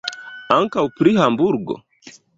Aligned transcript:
Ankaŭ 0.55 0.85
pri 1.01 1.13
Hamburgo? 1.19 1.81